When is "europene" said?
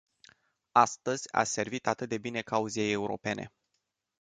2.91-3.51